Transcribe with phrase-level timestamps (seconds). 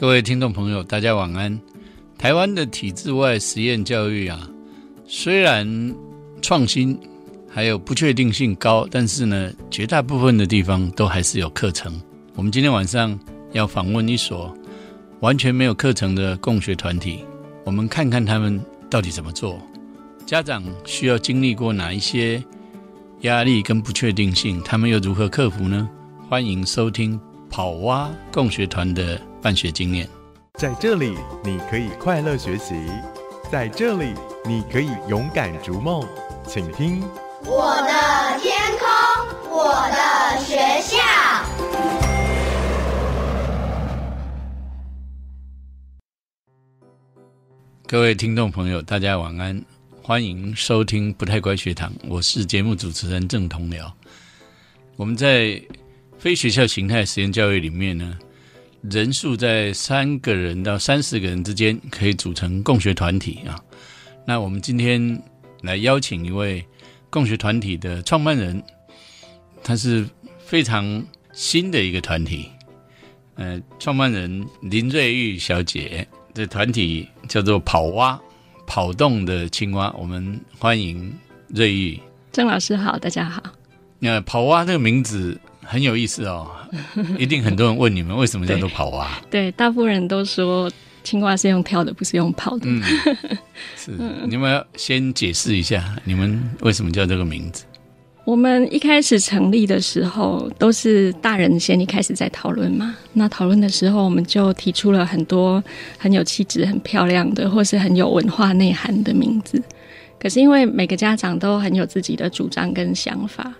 [0.00, 1.60] 各位听众朋友，大家晚安。
[2.16, 4.48] 台湾的体制外实验教育啊，
[5.08, 5.92] 虽然
[6.40, 6.96] 创新
[7.50, 12.00] 还有不确定性高，但是呢，绝大部分的地方都还是有课程。
[12.36, 13.18] 我们今天晚上
[13.50, 14.56] 要访问一所
[15.18, 17.24] 完全没有课程的共学团体，
[17.64, 19.60] 我们看看他们到底怎么做。
[20.24, 22.40] 家长需要经历过哪一些
[23.22, 25.90] 压力跟不确定性，他们又如何克服呢？
[26.28, 27.20] 欢迎收听
[27.50, 30.08] 跑蛙共学团的办学经验。
[30.54, 32.74] 在这里，你可以快乐学习；
[33.50, 34.12] 在这里，
[34.44, 36.06] 你可以勇敢逐梦。
[36.46, 37.00] 请听
[37.44, 38.88] 我的天空，
[39.50, 40.98] 我的学校。
[47.86, 49.64] 各位听众朋友，大家晚安，
[50.02, 53.90] 欢迎收听不太乖学堂，我是节目主持人郑同僚。
[54.96, 55.62] 我们在
[56.18, 58.18] 非学校形态实验教育里面呢，
[58.90, 63.58] 人数在三个人到三四个人之间可以组成共学团体啊。
[64.26, 65.22] 那我们今天
[65.62, 66.64] 来邀请一位
[67.10, 68.62] 共学团体的创办人，
[69.62, 70.06] 他是
[70.38, 72.48] 非常新的一个团体，
[73.34, 78.18] 呃，创办人林瑞玉小姐，这团体叫做跑蛙，
[78.66, 79.92] 跑动的青蛙。
[79.98, 81.12] 我们欢迎
[81.48, 81.98] 瑞玉。
[82.32, 83.42] 郑老师好，大家好。
[83.98, 85.38] 那跑蛙这个名字。
[85.70, 86.48] 很有意思哦，
[87.18, 89.20] 一定很多人问你们为什么叫做跑蛙？
[89.30, 90.70] 对，大部分人都说
[91.04, 92.64] 青蛙是用跳的，不是用跑的。
[92.64, 92.82] 嗯，
[93.76, 93.92] 是，
[94.26, 97.64] 你们要先解释一下，你们为什么叫这个名字？
[98.24, 102.96] 我们一开始成立的时候，都是大人先一开始在讨论嘛。
[103.12, 105.62] 那讨论的时候，我们就提出了很多
[105.98, 109.62] 很有气质、很漂亮的，或是很有文化内涵的名字。
[110.18, 113.52] 可是因为每个家长都很有自己的主张跟想法，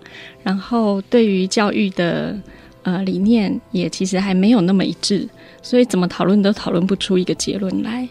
[0.43, 2.37] 然后对于教育的
[2.83, 5.27] 呃理念也其实还没有那么一致，
[5.61, 8.07] 所以怎么讨论都讨论不出一个结论来。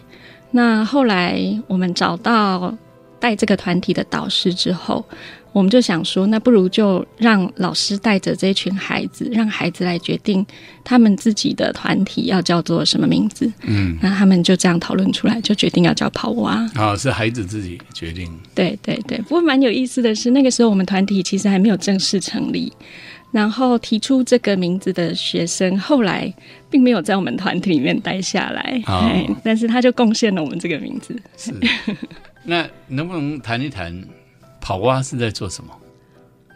[0.51, 2.75] 那后来我们找到
[3.19, 5.05] 带这个团体的导师之后。
[5.51, 10.45] 我们就想说，那不如就让老师带着这群孩子，让孩子来决定
[10.83, 13.51] 他们自己的团体要叫做什么名字。
[13.63, 16.69] 嗯，那他们就这样讨论出来，就决定要叫跑蛙。
[16.75, 18.31] 啊，是孩子自己决定。
[18.53, 22.71] 对对对，不过蛮有意思的是，那个时候我们团体其实还没有正式成立，
[23.31, 26.31] 然后提出这个名字的学生，后来
[26.69, 28.81] 并没有在我们团体里面待下来。
[29.43, 31.19] 但是他就贡献了我们这个名字。
[31.35, 31.51] 是，
[32.43, 33.99] 那能不能谈一谈？
[34.69, 35.75] 跑蛙是在做什么？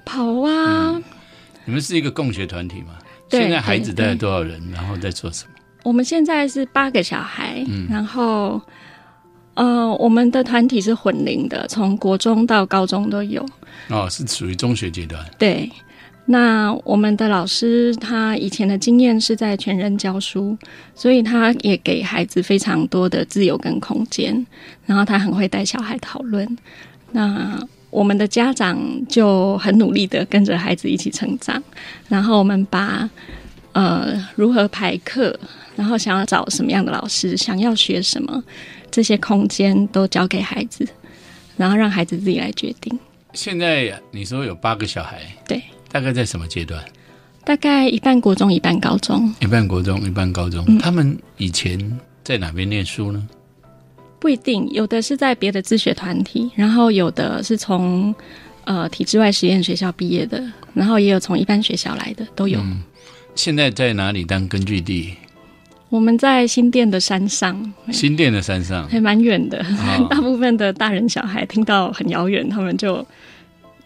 [0.05, 1.01] 跑蛙，
[1.65, 2.89] 你们是一个共学团体吗？
[3.31, 4.61] 现在孩子大概多少人？
[4.71, 5.53] 然后在做什么？
[5.81, 8.61] 我们现在是八个小孩，然后
[9.55, 13.43] 呃，我们的团体是混龄的，从国中到高中都有。
[13.89, 15.25] 哦，是属于中学阶段。
[15.39, 15.67] 对，
[16.27, 20.55] 那我们的老师他以前的经验是在全人教书，
[20.93, 24.45] 所以他也给孩子非常多的自由跟空间，
[24.85, 26.47] 然后他很会带小孩讨论。
[27.11, 27.59] 那
[27.93, 28.75] 我们的家长
[29.07, 31.61] 就很努力的跟着孩子一起成长，
[32.09, 33.07] 然后我们把
[33.73, 35.39] 呃如何排课，
[35.75, 38.43] 然后想要找什么样的老师，想要学什么，
[38.89, 40.87] 这些空间都交给孩子，
[41.55, 42.99] 然后让孩子自己来决定。
[43.33, 45.61] 现在你说有八个小孩，对，
[45.91, 46.83] 大概在什么阶段？
[47.45, 49.31] 大概一半国中，一半高中。
[49.39, 50.79] 一半国中，一半高中。
[50.79, 53.27] 他们以前在哪边念书呢？
[54.23, 58.15] 不一定，有的是在别的自学团体，然后有的是从
[58.63, 60.41] 呃体制外实验学校毕业的，
[60.73, 62.57] 然后也有从一般学校来的，都有。
[63.35, 65.15] 现在在哪里当根据地？
[65.89, 67.73] 我们在新店的山上。
[67.91, 69.61] 新店的山上还蛮远的，
[70.09, 73.05] 大部分的大人小孩听到很遥远，他们就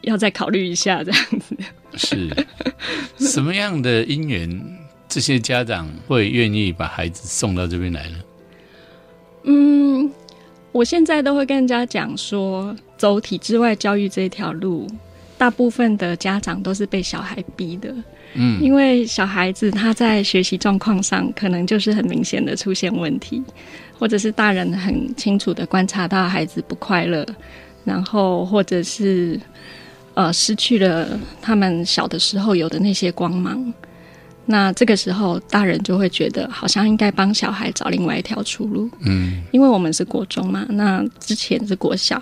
[0.01, 1.57] 要再考虑一下这样子。
[1.95, 2.29] 是
[3.17, 4.77] 什么样的因缘，
[5.09, 8.17] 这些家长会愿意把孩子送到这边来呢？
[9.45, 10.11] 嗯。
[10.71, 14.85] 我现在都会跟人家讲说，走体制外教育这条路，
[15.37, 17.93] 大部分的家长都是被小孩逼的。
[18.33, 23.41] 嗯，因为小孩子他在学习状况上，可能就是很明显的出现问题，
[23.97, 27.25] 或者是大人很清楚的观察到孩子不快乐，
[27.85, 29.39] 然后或者是
[30.13, 33.73] 呃失去了他们小的时候有的那些光芒。
[34.49, 38.89] 那这个时候，大人就会觉得好像应该帮小孩找另外一条出路。
[39.01, 42.21] 嗯，因为我们是国中嘛，那之前是国小，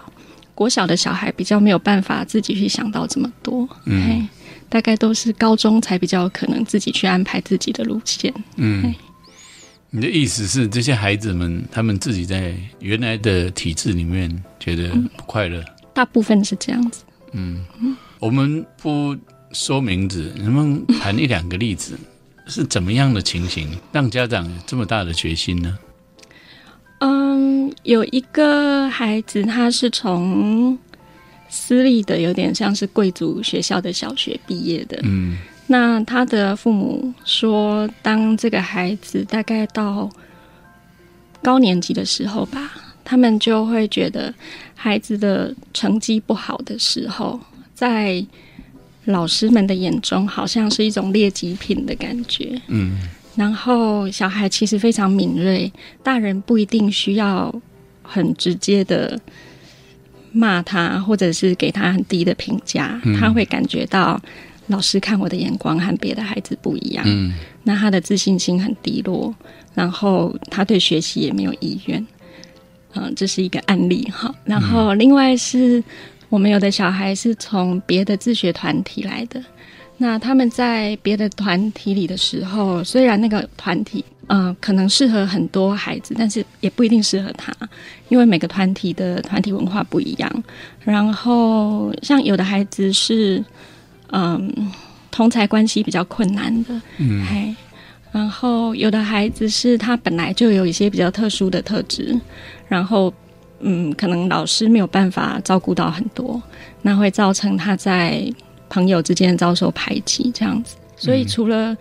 [0.56, 3.70] 国小的小孩比较没有办法自己去想到这么多。
[3.86, 4.28] 嗯，
[4.68, 8.34] 大概都是高中才比较有可能自己去安排自己的路线。
[8.56, 8.94] 嗯，
[9.92, 15.64] 你的意思是这些孩子们他们自己在原来的体制里面觉得不快乐？
[15.94, 17.04] 大部分是这样子。
[17.34, 17.64] 嗯，
[18.20, 19.16] 我们不
[19.52, 21.96] 说名字，能不能谈一两个例子？
[22.48, 25.78] 是怎么样的情形，让家长有这么大的决心呢？
[27.00, 30.78] 嗯，有一个孩子，他是从
[31.50, 35.00] 私立的，有点像是贵族学校的小学毕业的。
[35.04, 35.38] 嗯
[35.68, 40.08] 那他的父母说，当这个孩子大概到
[41.42, 42.72] 高年级的时候吧，
[43.04, 44.32] 他们就会觉得
[44.76, 47.40] 孩子的成绩不好的时候，
[47.74, 48.24] 在
[49.06, 52.60] 老师们的眼中，好像是一种劣极品的感觉。
[52.68, 52.98] 嗯
[53.36, 55.70] 然后小孩其实非常敏锐，
[56.02, 57.54] 大人不一定需要
[58.02, 59.20] 很直接的
[60.32, 64.18] 骂他，或者是给他很低的评价，嗯他会感觉到
[64.68, 69.36] 老师看我的眼光和别的孩子不一样，嗯那他的自信心很低落，
[69.74, 72.08] 然后他对学习也没有意愿。
[72.94, 74.34] 嗯，这是一个案例哈。
[74.46, 75.84] 然后另外是
[76.36, 79.42] 我们有的小孩是从别的自学团体来的，
[79.96, 87.56] 那他们在别的团体里的时候，虽然那个团体呃可能适合很多孩子，但是也不一定适合他，
[88.10, 90.44] 因为每个团体的团体文化不一样。
[90.84, 93.42] 然后像有的孩子是
[94.12, 94.70] 嗯
[95.12, 97.56] 同才关系比较困难的，嗯嘿，
[98.12, 102.20] 然后有的孩子是他本来就有一些比较特殊的特质，
[102.68, 103.14] 然后
[103.68, 106.42] 嗯，可能老师没有办法照顾到很多，
[106.84, 108.32] 那会造成他在
[108.70, 110.76] 朋友之间遭受排挤这样子。
[110.96, 111.76] 所以除了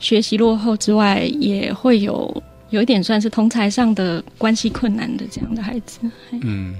[0.00, 6.00] 学习落后之外，也会有有一点算是同才上的关系困难的这样的孩子。
[6.30, 6.74] 嘿嗯，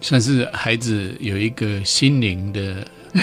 [0.00, 3.22] 算是孩子有一个心灵的，呃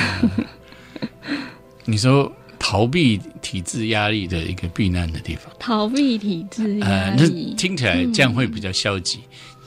[1.86, 5.52] 你说逃避体制压力的一个避难的地方。
[5.60, 9.20] 逃避体制压呃，那力，听起来这样会比较消极。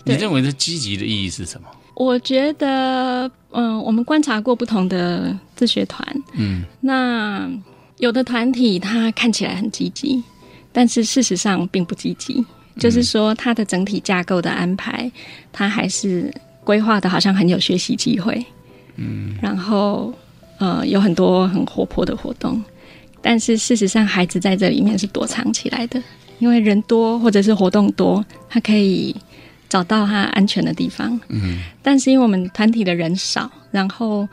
[0.04, 1.68] 你对认为这积极的意义是什么？
[1.94, 6.64] 我觉得，嗯，我们观察过不同的自学团，嗯。
[6.80, 7.50] 那
[7.98, 10.22] 有的团体它看起来很积极，
[10.72, 12.44] 但是事实上并不积极。
[12.78, 15.10] 就是说，它的整体架构的安排，
[15.52, 18.46] 它还是规划的好像很有学习机会，
[18.94, 20.14] 嗯，然后
[20.58, 22.62] 呃有很多很活泼的活动，
[23.20, 26.00] 但是事实上孩子在这里面是躲藏起来的，
[26.38, 29.12] 因为人多或者是活动多，他可以
[29.68, 34.28] 找到他安全的地方，嗯但是因为我们团体的人少，然后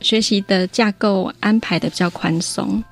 [0.00, 2.82] 学习的架构安排的比较宽松，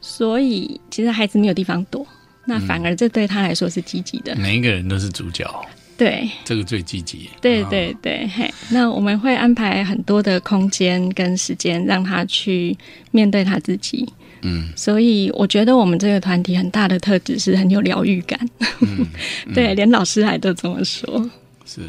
[0.00, 2.06] 所以其实孩子没有地方躲，
[2.46, 4.34] 那反而这对他来说是积极的。
[4.36, 5.44] 每一个人都是主角，
[5.98, 7.28] 对这个最积极。
[7.40, 12.76] 对啊对对，嘿，那我们会安排很多的空间跟时间，让他去
[13.10, 14.08] 面对他自己。
[14.46, 18.38] 嗯所以我觉得我们这个团体很大的特质是很有疗愈感，
[18.80, 19.06] 嗯，
[19.52, 21.28] 对，连老师还都这么说。
[21.64, 21.80] 是。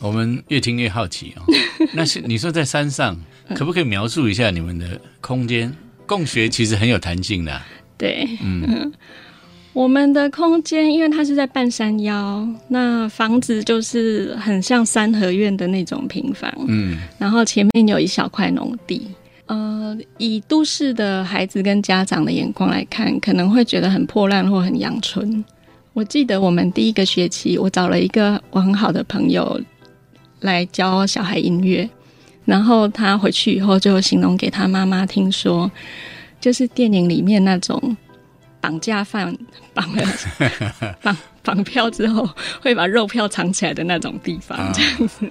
[0.00, 1.42] 我们越听越好奇哦。
[1.92, 3.14] 那是你说在山上，
[3.54, 5.70] 可不可以描述一下你们的空间？
[6.06, 7.66] 共学其实很有弹性的啊、
[7.98, 8.90] 对，嗯
[9.74, 19.06] 我们的空间，因为它是在半山腰，那房子就是很像三合院的那种平房，嗯然后前面有一小块农地。
[19.50, 25.44] 呃，以都市的孩子跟家长的眼光来看，可能会觉得很破烂或很阳春。
[25.92, 29.60] 我记得我们第一个学期，我找了一个我很好的朋友
[30.38, 31.90] 来教小孩音乐，
[32.44, 35.68] 然后他回去以后就形容给他妈妈听说，
[36.40, 37.96] 就是电影里面那种
[38.60, 39.36] 绑架犯
[39.74, 40.04] 绑了
[41.02, 41.16] 绑
[41.50, 42.28] 绑票之后
[42.60, 45.26] 会把肉票藏起来的那种地方，啊这样子。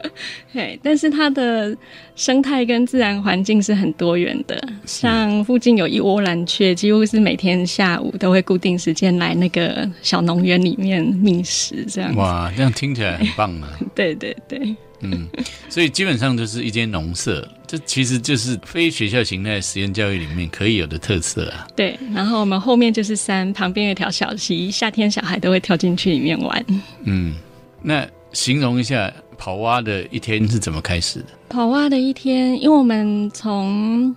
[0.54, 1.76] 对，但是它的
[2.16, 12.18] 生态跟自然环境是很多元的，像附近有一窝蓝雀，几乎是每天下午都会固定时间来那个小农园里面觅食，这样子。
[12.18, 13.68] 哇，这样听起来很棒啊。
[13.94, 15.28] 对 对对，嗯，
[15.68, 21.66] 所以基本上就是一间农舍，这其实就是非学校形态实验教育里面可以有的特色啊。
[21.76, 26.64] 对，然后我们后面就是山，旁边有条小溪，夏天小孩都会跳进去里面玩。
[27.04, 27.34] 嗯，
[27.80, 31.26] 那形容一下跑蛙的一天是怎么开始的？
[31.48, 34.14] 跑蛙的一天，因为我们从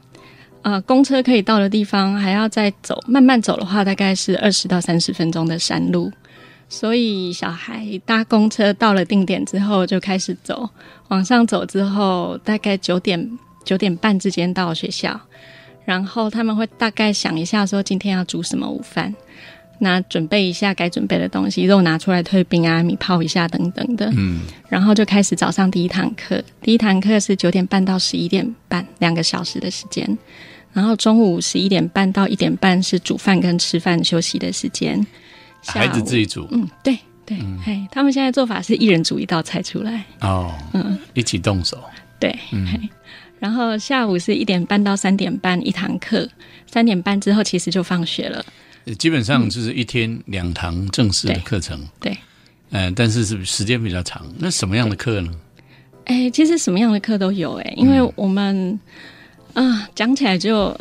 [0.63, 6.11] 呃公车可以到的地方，还要再走，慢慢走的话，大概是二十到三十分钟的山路。
[6.71, 10.69] 所以小孩搭公车到了定点之后就开始走，
[11.09, 15.19] 往上走之后，大概九点九点半之间到学校，
[15.83, 19.13] 然后他们会大概想一下说今天要煮什么午饭，
[19.79, 24.09] 那准备一下该准备的东西，肉拿出来退冰啊，米泡一下等等的。
[24.15, 30.17] 嗯然后就开始早上第一堂课，第一堂课是九点半到十一点半，两个小时的时间。
[30.71, 35.05] 然后中午十一点半到一点半是煮饭跟吃饭休息的时间。
[35.65, 41.81] 孩子自己煮嗯，对对，嘿，他们现在做法是一人煮一道菜出来，哦，嗯，一起动手。
[42.19, 42.89] 对，嘿。
[43.39, 46.27] 然后下午是一点半到三点半一堂课，
[46.67, 48.45] 三点半之后其实就放学了。
[48.85, 52.17] 呃基本上就是一天两堂正式的对课程，对，
[52.71, 54.25] 嗯、但是是时间比较长。
[54.37, 55.31] 那什么样的课呢？
[56.05, 58.79] 哎、其实什么样的课都有哎、因为我们
[59.53, 60.75] 啊讲起来就。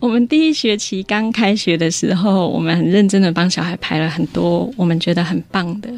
[0.00, 5.90] 我们第一学期刚开学的时候，我们很认真的帮小孩排了很多我们觉得很棒的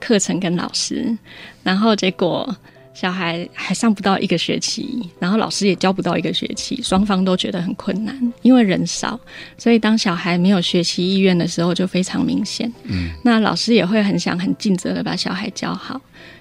[0.00, 1.16] 课程跟老师，
[1.62, 2.54] 然后结果
[2.92, 9.18] 小孩还上不到一个学期，然后老师也教不到一个学期，双方都觉得很困难，因为人少，
[9.56, 12.70] 所以当小孩没有学习意愿的时候，就非常明显。
[12.82, 16.00] 嗯，那老师也会很想很尽责的把小孩教好，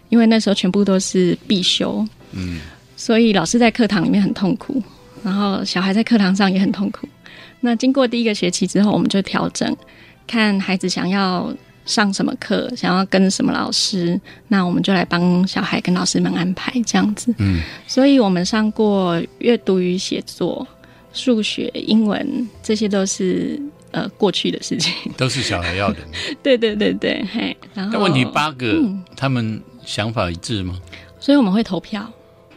[0.09, 2.03] 因为那时候全部都是必修。
[2.31, 2.59] 嗯，
[2.97, 4.81] 所以老师在课堂里面很痛苦，
[5.25, 7.07] 然后小孩在课堂上也很痛苦。
[7.61, 9.75] 那经过第一个学期之后，我们就调整，
[10.27, 11.51] 看孩子想要
[11.83, 17.33] 上什么课，想要跟什么老师，那我们就来帮小孩跟老师们安排这样子。
[17.39, 20.67] 嗯，所以我们上过阅读与写作、
[21.11, 24.93] 数学、英文，这些都是呃过去的事情。
[25.17, 25.97] 都是小孩要的。
[26.43, 28.79] 对对对对，嘿，然后但问题八个，
[29.17, 30.79] 他们想法一致吗？
[31.19, 32.07] 所以我们会投票，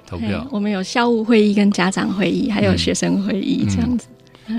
[0.08, 4.06] 投票，我们有校务会议、跟家长会议，还有学生会议这样子。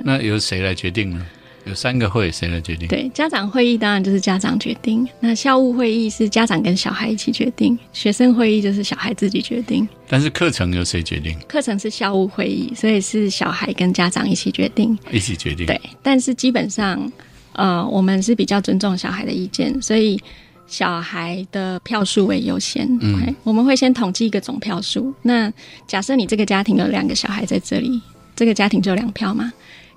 [0.04, 1.26] 那由谁来决定呢？
[1.66, 2.88] 有三个会，谁来决定？
[2.88, 11.38] 对，家长会议当然就是家长决定，那校务会议是家长跟小孩一起决定，学生会议就是小孩自己决定，但是课程由谁决定？
[11.48, 14.98] 课程是校务会议，所以是小孩跟家长一起决定。
[15.12, 15.66] 一起决定。
[15.66, 17.12] 对，但是基本上，
[17.54, 20.20] 呃，我们是比较尊重小孩的意见，所以
[20.70, 22.88] 小孩的票数为优先。
[23.02, 25.14] 嗯，我们会先统计一个总票数。
[25.24, 25.52] 那
[25.88, 28.02] 假设你这个家庭有两个小孩在这里，
[28.36, 29.52] 这个家庭就两票嘛。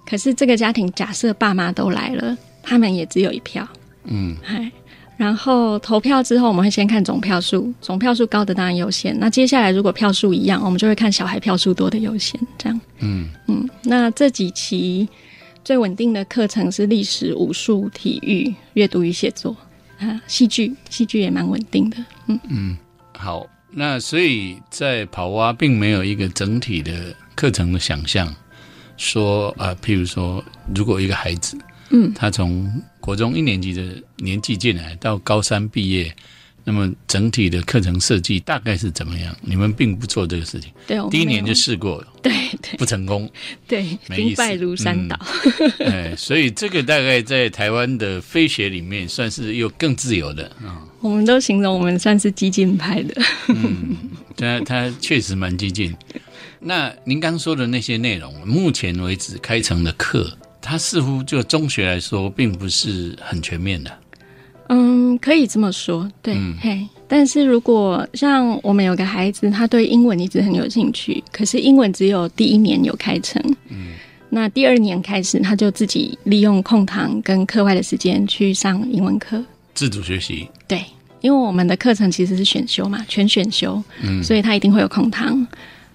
[0.05, 3.69] 可是这个家庭假设爸妈都来了，他们也只有一票。
[4.05, 4.69] 嗯，嗨。
[5.19, 9.17] 然后投票之后，我们会先看总票数，总票数高的当然优先。
[9.21, 12.81] 那接下来如果票数一样，我们就会看小孩票数多的优先，这样。
[12.99, 15.09] 嗯嗯，那这几期
[15.62, 19.55] 最稳定的课程是历史、武术、体育、阅读与写作
[20.03, 21.97] 啊，戏剧，戏剧也蛮稳定的。
[22.27, 22.77] 嗯嗯，
[23.17, 23.47] 好。
[23.75, 28.29] 那所以在跑蛙并没有一个整体的课程的想象，
[28.99, 30.45] 说啊、呃譬如说，
[30.75, 31.57] 如果一个孩子，
[31.89, 33.83] 嗯，他从国中一年级的
[34.19, 36.15] 年纪进来到高三毕业，
[36.64, 39.37] 那么整体的课程设计大概是怎么样？
[39.40, 43.28] 你们并不做这个事情，对，第一年就试过了，对对不成功，
[43.66, 45.19] 对，兵败如山倒。
[45.81, 50.87] 哎，所以这个大概在台湾的飞学里面算是又更自由的啊。
[51.00, 53.23] 我们都形容我们算是激进派的。
[53.49, 53.97] 嗯
[54.37, 55.95] 他他确实蛮激进。
[56.61, 63.90] 那您刚说的那些内容，目前为止开成的课，它似乎就中学来说，并不是很全面的。
[64.75, 66.88] 嗯，可以这么说，对，嘿。
[67.07, 73.38] 但是如果像我们有个孩子，他对英文一直很有兴趣，可是英文只有第一年有开成，
[73.69, 73.93] 嗯，
[74.31, 80.83] 那第二年开始他就自己利用空堂跟课外的时间去上英文课，自主学习，对，
[81.21, 85.47] 因为我们的课程其实是选修嘛，全选修，嗯，所以他一定会有空堂。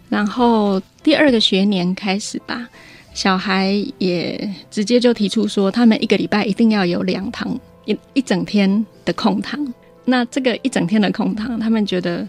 [0.10, 2.67] 然后第二个学年开始吧，
[3.15, 9.74] 小孩也直接就提出说，他们一个礼拜一定要有两堂一一整天的空堂。
[10.06, 12.25] 那这个一整天的空堂，他们觉得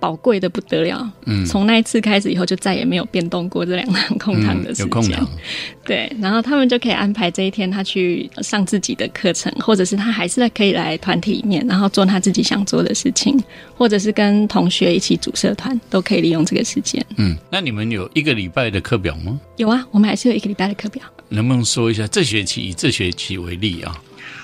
[0.00, 1.08] 宝贵的不得了。
[1.26, 4.86] 嗯从那一次开始以后，就再也没有变动过这两堂空堂的嗯，时间。
[4.86, 5.28] 有空堂，
[5.86, 13.38] 对，然后他们就可以安排这一天他去上自己的课程，或者是他还是可以来团体里面，然后做他自己想做的事情，
[13.76, 17.04] 或者是跟同学一起组社团，都可以利用这个时间。
[17.16, 19.38] 嗯，那你们有一个礼拜的课表吗？
[19.56, 21.02] 有啊，我们还是有一个礼拜的课表。
[21.28, 23.96] 能不能说一下这学期以这学期为例啊？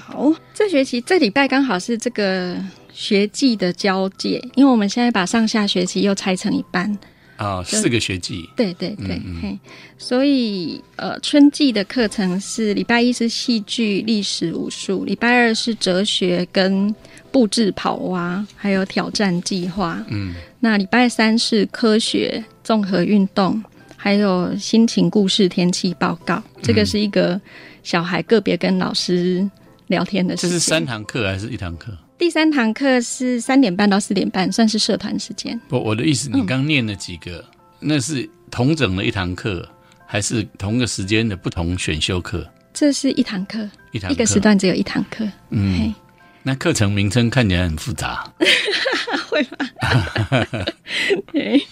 [0.09, 2.57] 好，这学期这礼拜刚好是这个
[2.93, 6.97] 学季的交界，因为我们现在把上下学期又拆成一半。
[7.37, 9.59] 啊，四个学季，对对对，嘿，
[9.99, 16.95] 所以呃，春季的课程是礼拜一是戏剧、历史、武术，礼拜二是哲学跟
[17.33, 20.03] 布置跑蛙，还有挑战计划。
[20.09, 23.63] 嗯，那礼拜三是科学、综合运动，
[23.97, 26.43] 还有心情故事、天气报告。
[26.63, 27.39] 这个是一个
[27.83, 29.47] 小孩个别跟老师
[29.87, 30.51] 聊天的时间。
[30.51, 31.97] 这是三堂课还是一堂课？
[32.19, 35.61] 第三堂课是三点半到四点半，算是社团时间。
[35.69, 37.45] 不，我的意思，你刚念了几个，
[37.79, 39.69] 那是同整的一堂课，
[40.07, 42.49] 还是同个时间的不同选修课？
[42.73, 45.27] 这是一堂课，一堂课一个时段只有一堂课。
[45.51, 45.95] 嗯，
[46.43, 48.33] 那课程名称看起来很复杂，
[49.29, 50.47] 会吗？
[51.33, 51.63] 对，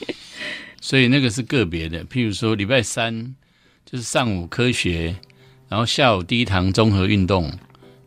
[0.81, 2.05] 所以那个是个别的。
[2.05, 3.35] 譬如说，礼拜三
[3.87, 5.15] 就是上午科学，
[5.69, 7.51] 然后下午第一堂综合运动，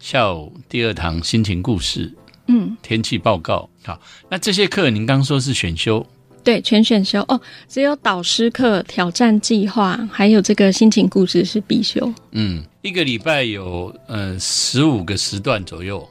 [0.08, 2.10] 下午第二堂心情故事，
[2.48, 3.70] 嗯，天气报告。
[3.84, 4.00] 好，
[4.30, 6.08] 那这些课您刚说是选修，
[6.46, 7.38] 对，全选修哦，
[7.68, 12.10] 只有导师课、挑战计划，还有这个心情故事是必修。
[12.32, 16.08] 嗯，一个礼拜有呃十五个时段左右，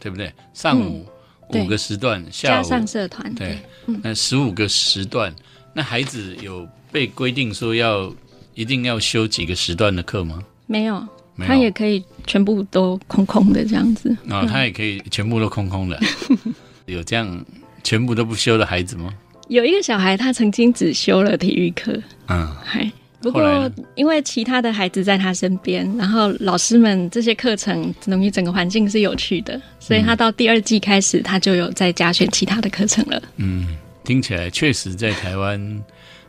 [0.00, 0.32] 对不对？
[0.52, 1.06] 上午
[1.52, 3.60] 对五个时段，下午加上社团，对，
[4.02, 5.32] 那十五个时段，
[5.72, 8.12] 那孩子有被规定说要
[8.54, 10.42] 一定要修几个时段的课吗？
[10.66, 11.06] 没有，
[11.38, 14.16] 他也可以全部都空空的这样子。
[14.28, 16.00] 啊、他也可以全部都空空的，
[16.86, 17.44] 有这样
[17.82, 19.12] 全部都不修的孩子吗？
[19.48, 21.92] 有一个小孩，他曾经只修了体育课，
[22.28, 22.90] 嗯，嗨。
[23.22, 33.20] 不过因为其他的孩子在他身边，然后老师们这些课程等于整个环境是有趣的，所以他到第二季开始，他就有在加选其他的课程了。
[33.36, 33.66] 嗯
[34.04, 35.82] 听起来确实在台湾，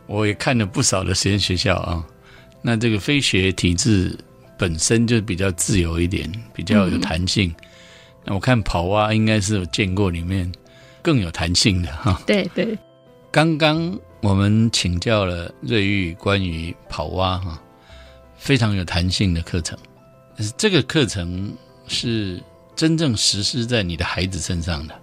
[0.06, 2.04] 我也看了不少的实验学校啊。
[2.62, 4.16] 那这个非学体制
[4.58, 7.54] 本身就比较自由一点，比较有弹性。
[8.24, 10.52] 那我看跑蛙应该是有见过里面
[11.00, 12.20] 更有弹性的哈。
[12.26, 12.76] 对对，
[13.30, 17.62] 刚刚我们请教了瑞玉关于跑蛙哈，
[18.36, 19.78] 非常有弹性的课程。
[20.36, 22.42] 但是这个课程是
[22.76, 24.94] 真正实施在你的孩子身上的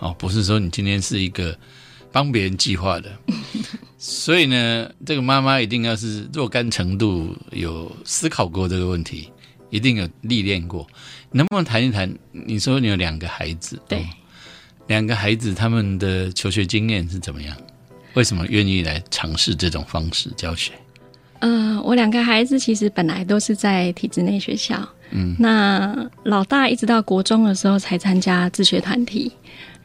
[0.00, 1.56] 哦，不是说你今天是一个
[2.14, 3.10] 帮别人计划的。
[3.98, 9.28] 所以呢，这个妈妈一定要是若干程度有思考过这个问题，
[9.70, 10.86] 一定有历练过。
[11.32, 12.08] 能不能谈一谈？
[12.30, 14.04] 你说你有两个孩子，对哦
[14.86, 17.56] 两个孩子他们的求学经验是怎么样？
[18.12, 20.72] 为什么愿意来尝试这种方式教学？
[21.40, 29.30] 嗯、我两个孩子其实本来都是在体制内学校，嗯，那老大一直到国中的时候才参加自学团体，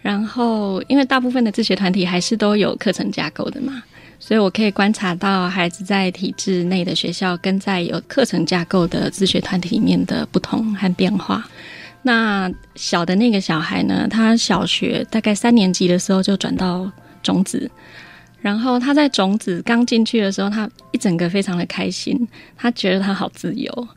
[0.01, 3.83] 然后因为大部分的自学团体还是都有课程架构的嘛，
[4.19, 11.47] 所以我可以观察到孩子在体制内的学校跟在有课程架构的自学团体里面的不同和变化。
[12.01, 16.89] 那小的那个小孩呢，他小学大概三年级的时候就转到
[17.21, 17.69] 种子，
[18.41, 23.87] 然后他在种子刚进去的时候，他一整个非常的开心，他觉得他好自由，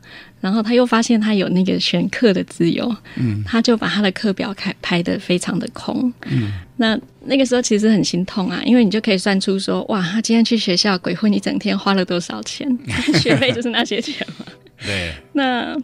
[0.41, 12.67] 然后他又发现他有那个选课的自由，嗯，他就把他的课表开排的非常的空，嗯，那那个时候其实很心痛啊，因为你就可以算出说，哇，他今天去学校鬼混一整天花了多少钱，
[13.21, 14.45] 学费就是那些钱嘛，
[14.85, 15.77] 对，那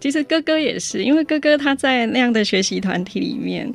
[0.00, 3.72] 其实哥哥也是，因为哥哥他在那样的学习团体里面，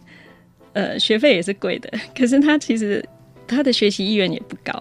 [0.74, 3.04] 呃，学费也是贵的，可是他其实
[3.48, 4.74] 他的学习意愿也不高。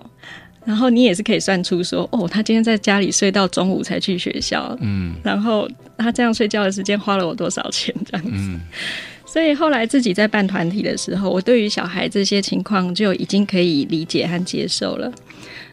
[0.64, 8.32] 然后你也是可以算出说，哦，他今天在家里睡到中午才去学校，嗯然后他这样睡觉的时间花了我多少钱这样子。
[8.32, 8.60] 嗯
[9.26, 15.12] 所以后来自己在办团体的时候，我对于小孩这些情况就已经可以理解和接受了。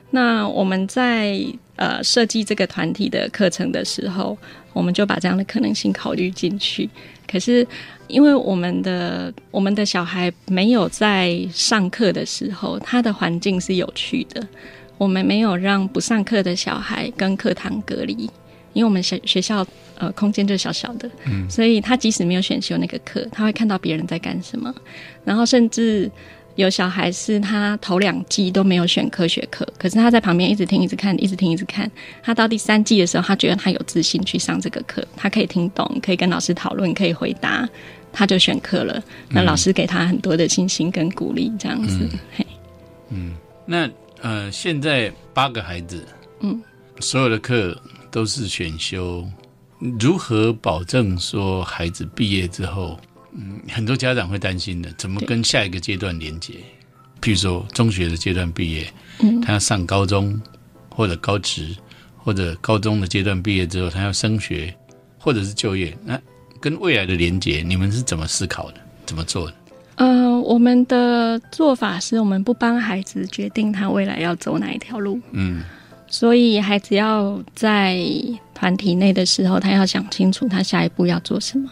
[0.09, 1.39] 那我们在
[1.75, 4.35] 呃设计这个团体的课程的时候，
[4.73, 6.89] 我们就把这样的可能性考虑进去。
[7.31, 7.65] 可是
[8.07, 14.45] 因为我们的我们的小孩没有在上课的时候，他的环境是有趣的，
[14.97, 18.29] 我们没有让不上课的小孩跟课堂隔离，
[18.73, 19.65] 因为我们学学校
[19.97, 21.09] 呃空间就小小的，
[21.49, 24.73] 所以他即使没有选修那个课，他会看到别人在干什么，
[25.23, 26.11] 然后甚至
[26.61, 31.89] 有小孩是他头两季都没有选科学课，可是他在旁边一直听、一直看、一直听、一直看。
[32.23, 37.67] 他到第三季的时候，他觉得他有自信去上这个课，他可以听懂，可以跟老师讨论，可以回答，
[38.13, 39.03] 他就选课了。
[39.29, 42.07] 那老师给他很多的信心跟鼓励，这样子。
[42.35, 42.45] 嘿
[43.09, 43.33] 嗯，
[43.65, 43.89] 那
[44.21, 46.05] 呃，现在八个孩子，
[46.41, 46.61] 嗯，
[46.99, 47.75] 所有的课
[48.09, 49.27] 都是选修，
[49.99, 52.99] 如何保证说孩子毕业之后，
[53.33, 56.53] 嗯，很多家长会担心的，怎么跟下一个阶段连接？
[57.21, 60.39] 譬如说中学的阶段毕业，嗯他要上高中
[60.89, 61.75] 或者高职，
[62.17, 64.73] 或者高中的阶段毕业之后，他要升学
[65.17, 66.19] 或者是就业，那
[66.59, 68.77] 跟未来的连接，你们是怎么思考的？
[69.05, 69.53] 怎么做的？
[69.95, 75.63] 呃，我们的做法是我们不帮孩子决定他未来要走哪一条路，嗯
[76.07, 78.03] 所以孩子要在
[78.53, 81.69] 团体内的时候，他要想清楚他下一步要做什么。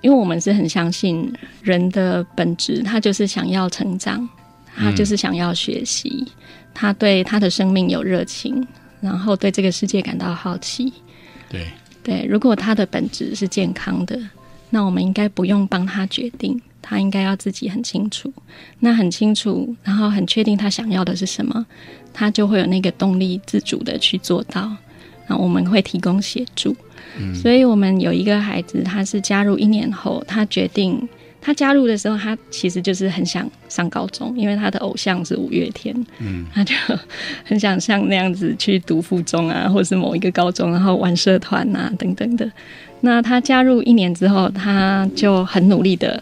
[0.00, 1.32] 因为我们是很相信
[1.62, 4.28] 人的本质，他就是想要成长，
[4.76, 6.26] 他就是想要学习，
[6.72, 8.66] 他对他的生命有热情，
[9.00, 10.92] 然后对这个世界感到好奇。
[11.48, 11.66] 对，
[12.02, 14.18] 对，如果他的本质是健康的，
[14.70, 18.32] 那我们应该不用帮他决定，他应该要自己很清楚。
[18.78, 21.66] 那很清楚，然后很确定他想要的是什么，
[22.12, 24.76] 他就会有那个动力，自主的去做到。
[25.28, 26.74] 那我们会提供协助。
[27.34, 31.08] 所以我们有一个孩子，他是加入一年后，他决定。
[31.40, 36.74] 他加入的时候，他其实就是很想上高中，因为他的偶像是五月天，嗯，他就
[37.46, 42.50] 很想像那样子去读附中啊，或是某一个高中，然后玩社团啊等等的。
[43.02, 46.20] 那他加入一年之后，他就很努力的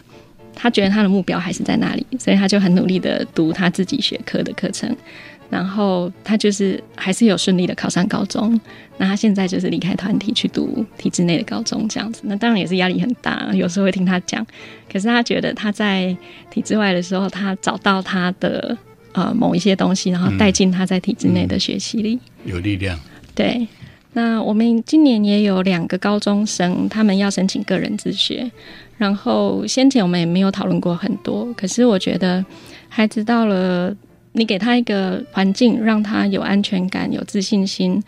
[0.53, 4.95] 他觉得他的目标还是在那里，所以他就很努力的读他自己学科的课程。
[5.49, 8.59] 然后他就是还是有顺利的考上高中，
[8.97, 14.45] 那他现在就是离开团体去读体制内的高中这样子，那当然也是压力很大，有时候会听他讲，
[14.91, 16.15] 可是他觉得他在
[16.51, 18.77] 体制外的时候，他找到他的
[19.13, 22.99] 呃某一些东西，然后带进他在体制内的学习里，有力量。
[23.33, 23.65] 对，
[24.13, 28.51] 那我们今年也有两个高中生，他们要申请个人自学，
[28.97, 32.43] 然后先前我们也没有讨论过很多，可是我觉得
[32.89, 33.95] 孩子到了。
[34.37, 38.01] 你给他一个环境，让他有安全感、有自信心，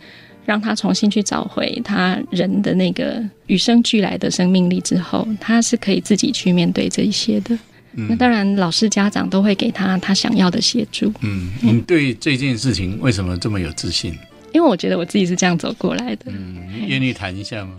[0.46, 7.58] 让他重新去找回他人的那个与生俱来的生命力之后，他是可以自己去面对这一些的。
[7.92, 11.12] 那当然，老师、家长都会给他他想要的协助。
[11.22, 14.16] 嗯，你对这件事情为什么这么有自信？
[14.52, 16.26] 因为我觉得我自己是这样走过来的。
[16.26, 17.74] 嗯，愿意谈一下吗？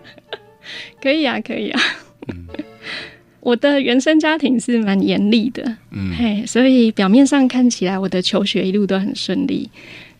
[1.02, 1.80] 可以啊，可以啊。
[2.28, 2.46] 嗯。
[3.46, 9.70] 我的原生家庭是蛮严厉的，嗯，嘿，所以表面上看起来我的求学一路都很顺利，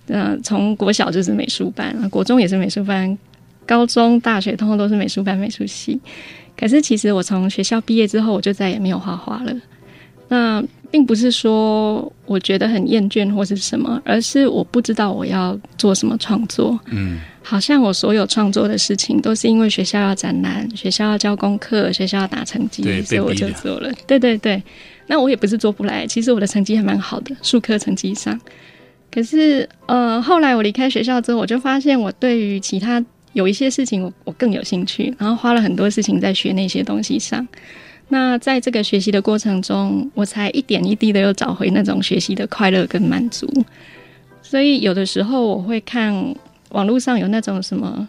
[0.07, 3.19] 嗯，从国小就是美术班，国中也是美术班，
[3.67, 5.99] 高中、大学通通都是美术班、美术系。
[6.57, 9.53] 可是其实我从学校毕业之后，我就再也没有画画了。
[10.29, 17.21] 那并不是说我觉得很厌倦或是什么，而是我不知道我要做什么创作，嗯。
[17.49, 23.89] 好像我所有创作的事情都是因为学校要展览，学校要交功课，学校要打成绩，所以我就做了。
[24.05, 24.61] 对对对，
[25.07, 28.37] 那我也不是做不来，其实我的成绩还蛮好的，数科成绩上。
[29.13, 33.01] 可是呃，后来我离开学校之后，我就发现我对于其他
[33.33, 37.47] 有一些事情，我我更有兴趣，然后花了很多事情在学那些东西上。
[38.09, 43.47] 那在这个学习的过程中，我才一点一滴的又找回那种学习的快乐跟满足。
[44.43, 46.35] 所以有的时候我会看。
[46.71, 48.07] 网络上有那种什么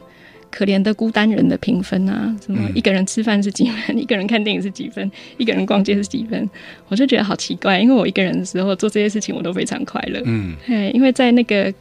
[0.49, 6.49] 可怜的孤单人的评分啊，什么一个人吃饭是几分，一个人看电影是几分，一个人逛街是几分，
[6.87, 11.71] 我就觉得好奇怪，因为我一个人的时候做这些事情我都非常快乐，嗯，嘿，因为在那个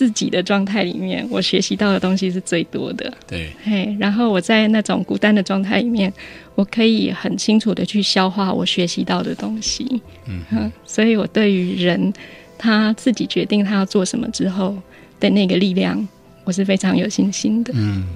[0.00, 6.10] 自己的状态里面，我学习到的东西是最多的，对，嘿，然后我在那种孤单的状态里面，
[6.54, 12.10] 我可以很清楚的去消化我学习到的东西，嗯，所以我对于人
[12.56, 14.74] 他自己决定他要做什么之后。
[15.20, 16.08] 的那个力量，
[16.44, 17.74] 我是非常有信心的。
[17.76, 18.06] 嗯，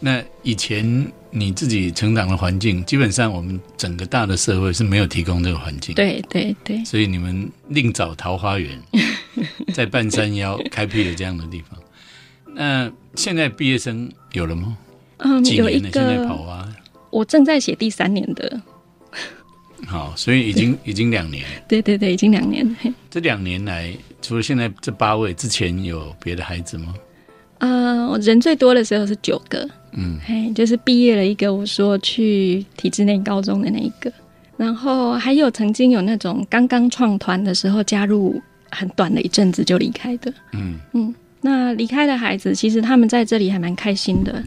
[0.00, 5.94] 那以前你自己成长的环境，基本上我们整个大的社会是没有提供这个环境。
[5.94, 8.76] 对对对，所以你们另找桃花源，
[9.74, 11.78] 在半山腰开辟了这样的地方。
[12.54, 14.76] 那现在毕业生有了吗？
[15.18, 16.68] 嗯，有一个现在跑啊，
[17.10, 18.60] 我正在写第三年的。
[19.86, 21.44] 好，所以已经 已经两年。
[21.68, 22.76] 对对对，已经两年。
[23.10, 26.94] 这两年来，除了现在这八位，之前有别的孩子吗？
[27.58, 29.68] 啊，人最多的时候是九个。
[29.92, 34.12] 嗯，嘿，就是毕业了一个，我说去体制内高中的那一个，
[34.56, 40.32] 然后还有曾经有那种刚刚创团的时候加入很短的一阵子就离开的。
[40.52, 44.42] 嗯嗯，那离开的孩子，其实他们在这里还蛮开心的，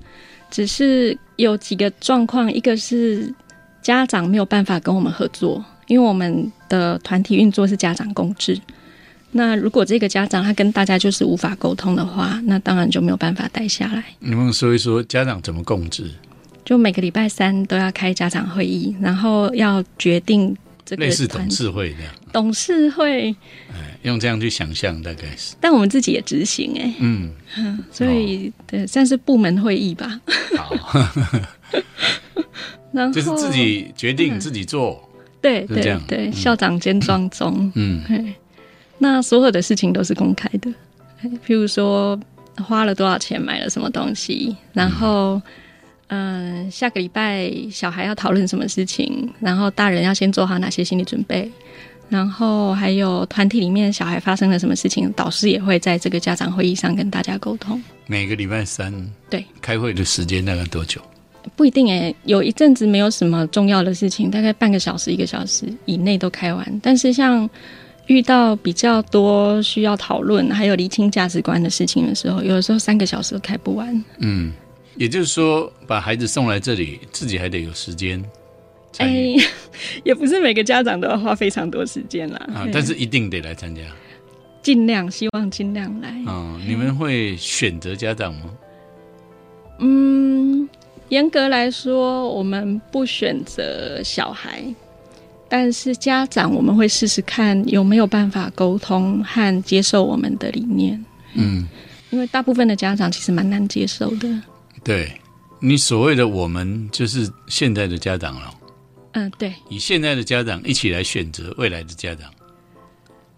[0.50, 3.34] 只是有几个状况，一个是。
[3.82, 8.56] 家长没有办法跟我们合作，因为我们的团体运作是家长共治。
[9.32, 14.04] 那如果这个家长他跟大家就是无法沟通的话，那当然就没有办法待下来。
[14.20, 16.12] 你们说一说家长怎么共治？
[16.64, 20.56] 就每个礼拜三都要开家长会议，然后要决定
[20.86, 22.14] 这个类似董事会这样。
[22.32, 23.36] 董事会，
[23.71, 23.71] 哎，
[24.04, 25.56] 用这样去想象大概是。
[25.60, 27.34] 但我们自己也执行哎，嗯，
[27.92, 30.20] 所以对算是部门会议吧。
[30.58, 30.76] 好。
[33.14, 35.02] 就是自己决定自己做，
[35.42, 38.04] 对对对，校长兼庄中，嗯，
[38.98, 40.70] 那所有的事情都是公开的，
[41.48, 42.20] 譬如说
[42.58, 45.42] 花了多少钱买了什么东西，然后
[46.08, 51.50] 嗯，下个礼拜小孩要讨论什么事情，然后大人要先做好哪些心理准备，
[52.12, 57.82] 然后还有团体里面小孩发生了什么事情，导师也会在这个家长会议上跟大家沟通。
[58.06, 58.94] 每个礼拜三，
[59.30, 61.00] 对，开会的时间大概多久？
[61.56, 66.80] 不一定诶，有一阵子没有什么重要的事情，大概半个小时、一个小时以内都开完。
[66.84, 67.50] 但是像
[68.08, 74.04] 遇到比较多需要讨论，还有厘清价值观的事情的时候，有的时候三个小时都开不完。
[74.20, 74.52] 嗯，
[74.98, 78.22] 也就是说，把孩子送来这里，自己还得有时间。
[78.98, 79.36] 哎，
[80.04, 82.38] 也不是每个家长都要花非常多时间啦。
[82.54, 83.82] 啊，但是一定得来参加，
[84.62, 86.14] 尽量希望尽量来。
[86.28, 88.50] 嗯，你们会选择家长吗？
[89.80, 90.70] 嗯。
[91.10, 94.64] 严格来说，我们不选择小孩，
[95.50, 101.04] 但是家长我们会试试看有没有办法沟通和接受我们的理念。
[101.34, 101.68] 嗯，
[102.12, 104.42] 因为大部分的家长其实蛮难接受的。
[104.86, 105.12] 对
[105.60, 108.50] 你所谓的我们，就是现在的家长了。
[109.14, 112.30] 嗯，对，以现在的家长一起来选择未来的家长。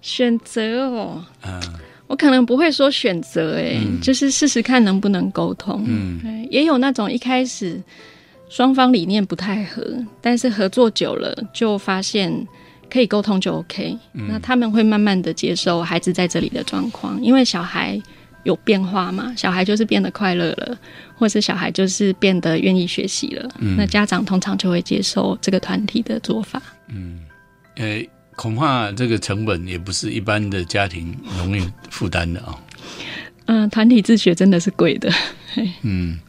[0.01, 1.61] 选择哦，嗯
[2.07, 5.83] 我可能不会说选择，哎，就是试试看能不能沟通。
[5.87, 6.19] 嗯。
[6.21, 7.81] 对，也有那种一开始
[8.49, 9.81] 双方理念不太合，
[10.21, 12.45] 但是合作久了就发现
[12.91, 17.99] 可以沟通就 OK、那他们会慢慢的接受孩子在这里的状况，因为小孩
[18.43, 20.77] 有变化嘛，小孩就是变得快乐了，
[21.15, 23.49] 或是小孩就是变得愿意学习了。
[23.77, 26.61] 那家长通常就会接受这个团体的做法。
[26.89, 27.21] 嗯
[27.75, 32.59] 呃，恐怕这个成本也不是一般的家庭容易负担的啊、
[33.45, 35.11] 嗯、团体自学真的是贵的。
[35.81, 36.19] 嗯，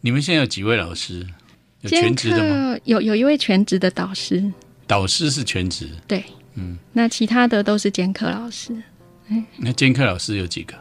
[0.00, 1.26] 你们现在有几位老师？
[1.82, 2.76] 有全职的吗？
[2.84, 4.52] 有有一位全职的导师，
[4.86, 8.74] 导师是全职，对，嗯，那其他的都是兼课老师，
[9.58, 10.74] 那兼课老师有几个？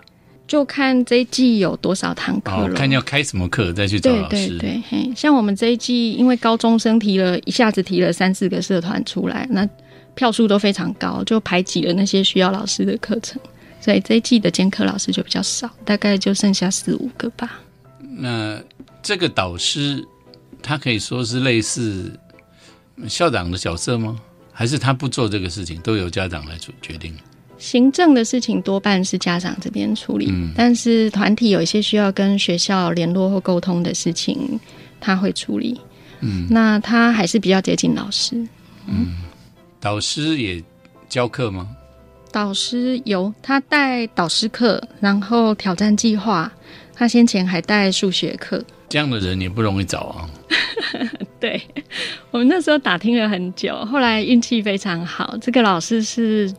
[0.48, 2.74] 就看这一季有多少堂课哦，了。
[2.74, 4.48] 看要开什么课再去找对老师。
[4.58, 9.68] 对对，嘿，像我们这一季，因为高中生提了一下子提了三四个社团出来，那
[10.16, 13.40] 票数都非常高，就排挤了那些需要老师的课程，
[13.82, 17.60] 所以这一季的兼课老师就比较少，大概就剩下四五个吧。
[18.00, 18.60] 那
[19.04, 20.04] 这个导师，
[20.64, 22.12] 他可以说是类似
[23.08, 24.18] 校长的角色吗？
[24.52, 27.14] 还是他不做这个事情，都由家长来做决定？
[27.58, 34.60] 行政的事情多半是家长这边处理，但是团体有一些需要跟学校联络或沟通的事情，
[35.00, 35.80] 他会处理。
[36.22, 38.36] 嗯，那他还是比较接近老师。
[38.88, 39.16] 嗯
[39.80, 40.64] 导师也
[41.08, 41.68] 教课吗？
[42.32, 46.52] 导师有他带导师课，然后挑战计划，
[46.94, 48.64] 他先前还带数学课。
[48.90, 50.30] 这样的人也不容易找啊。
[51.40, 51.62] 对
[52.32, 56.52] 我们那时候打听了很久，后来运气非常好，这个老师是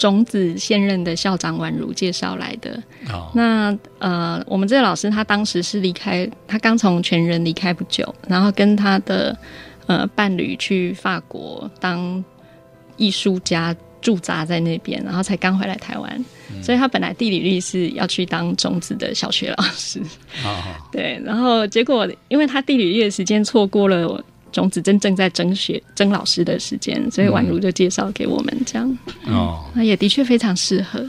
[0.00, 2.82] 种子现任的校长宛如介绍来的。
[3.12, 9.36] 哦，那呃，我们这个老师他当时是离开，他刚从全人离开不久，然后跟他的
[9.86, 12.24] 呃伴侣去法国当
[12.96, 16.24] 艺术家驻扎在那边，然后才刚回来台湾，
[16.62, 20.00] 所以他本来地理历是要去当种子的小学老师，
[20.90, 24.24] 对，然后结果因为他地理历的时间错过了。
[24.52, 31.04] 种子真正在争学争老师的时间，所以宛如就介绍给我们这样，哦，那也的确非常适合。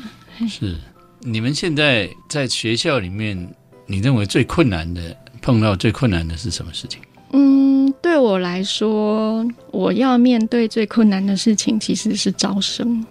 [0.48, 0.76] 是。
[1.24, 3.38] 你们现在在学校里面，
[3.86, 7.00] 你认为最困难的、碰到最困难的是什么事情？
[7.32, 13.06] 嗯，对我来说，我要面对最困难的事情其实是招生。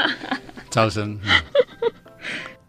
[0.68, 1.18] 招生。
[1.24, 1.30] 嗯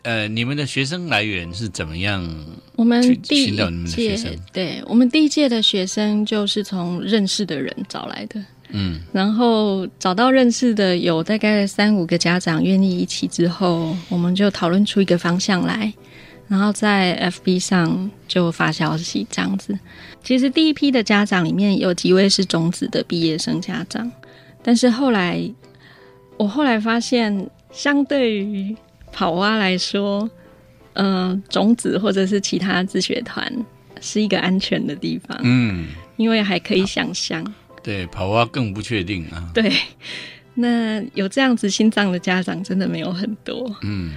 [0.04, 2.28] 呃，你们的学生来源是怎么样？
[2.76, 15.92] 我们第一寻找你们的学届生，对我们第一届的学生就是从认识的人找来的，嗯然后找到认识的有大概三五个家长愿意一起之后，我们就讨论出一个方向来，
[16.48, 19.78] 然后在 FB 上就发消息这样子。
[20.24, 24.10] 其实第一批的家长里面有几位是种子的毕业生家长，
[24.64, 25.42] 但是后来
[26.38, 28.76] 我后来发现，相对于
[29.19, 30.29] 跑蛙来说，
[30.93, 33.51] 嗯、种子或者是其他自学团
[33.99, 37.43] 是一个安全的地方，嗯，因为还可以想象。
[37.84, 39.51] 对，跑蛙更不确定啊。
[39.53, 39.69] 对，
[40.55, 44.13] 那有这样子心脏的家长真的没有很多，嗯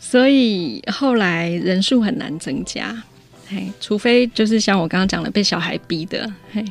[0.00, 2.96] 所以后来人数很难增加。
[3.48, 6.64] 嘿，除非就是像我刚刚讲的被小孩逼的，嘿，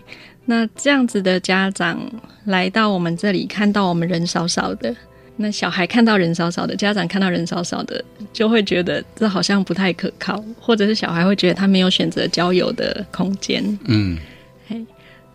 [0.45, 2.01] 那这样子的家长
[2.45, 4.95] 来到我们这里，看到我们人少少的，
[5.39, 13.63] 那小孩看到人少少的，家长看到人少少的，就会觉得这好像不太可靠，或者是小孩会觉得他没有选择交友的空间。
[13.86, 14.17] 嗯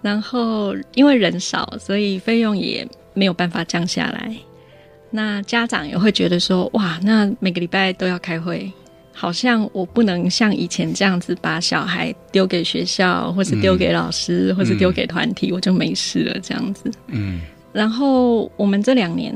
[0.02, 2.84] 然后因为人少，所以费用也
[3.14, 4.34] 没有办法降下来。
[5.10, 8.68] 那家长也会觉得说，哇，那每个礼拜都要开会，
[9.12, 16.90] 好像我不能像以前这样子把小孩丢给学校，或是丢给老师，或是丢给团体，我就没事了这样子。
[17.06, 19.32] 嗯然后我们这两年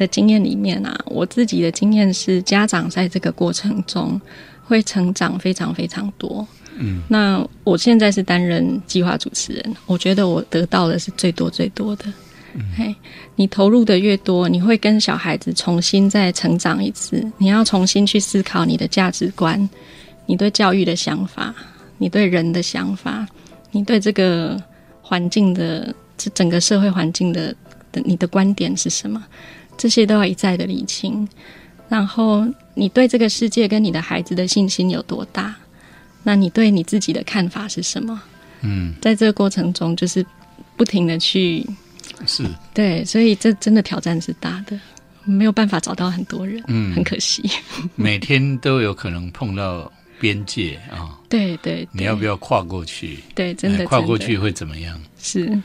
[0.00, 4.18] 的经验里面啊，我自己的经验是，家长在这个过程中
[4.64, 6.46] 会成长非常非常多。
[6.78, 12.06] 嗯，那我现在是担任计划主持人，我觉得我得到的是最多最多的。
[12.76, 12.94] 嘿，
[13.36, 17.22] 你投入的越多，你会跟小孩子重新再成长一次。
[17.36, 19.68] 你要重新去思考你的价值观，
[20.24, 21.54] 你对教育的想法，
[21.98, 23.26] 你对人的想法，
[23.70, 24.60] 你对这个
[25.02, 27.54] 环境的这整个社会环境的
[27.92, 29.22] 的你的观点是什么？
[29.80, 31.26] 这些都要一再的理清。
[31.88, 35.56] 然后你对这个世界跟你的孩子的信心有多大？
[36.22, 38.20] 那你对你自己的看法是什么？
[38.60, 40.24] 嗯，在这个过程中，就是
[40.76, 41.66] 不停的去
[42.26, 44.78] 是，对，所以这真的挑战是大的，
[45.24, 47.42] 没有办法找到很多人，嗯很可惜。
[47.96, 49.90] 每天都有可能碰到
[50.20, 53.18] 边界啊，对对，你要不要跨过去？
[53.34, 55.00] 对，真的哎跨过去会怎么样？
[55.18, 55.58] 是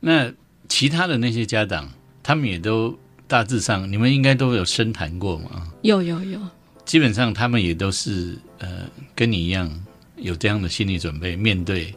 [0.00, 0.30] 那
[0.68, 1.90] 其他的那些家长，
[2.22, 2.96] 他们也都
[3.28, 5.70] 大致上，你们应该都有深谈过嘛？
[5.82, 6.40] 有有有，
[6.86, 9.70] 基本上他们也都是呃，跟你一样
[10.16, 11.94] 有这样的心理准备，面对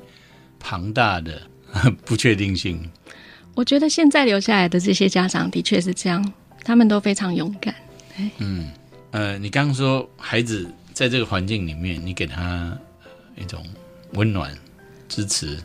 [0.60, 1.42] 庞大的
[2.06, 2.78] 不确定性。
[3.56, 6.34] 我觉得现在留下来的这些家长的确是这样，
[6.66, 7.74] 他们都非常勇敢。
[8.38, 8.70] 嗯
[9.12, 12.78] 呃，你刚刚说孩子在这个环境里面，你给他
[13.38, 13.66] 一种
[14.14, 14.54] 温暖、
[15.08, 15.58] 支持、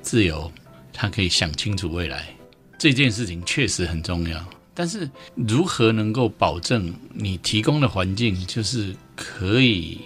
[0.00, 0.50] 自由，
[0.92, 2.34] 他可以想清楚未来，
[2.78, 4.42] 这件事情确实很重要。
[4.74, 10.00] 但是如何能够保证你提供的环境就是可以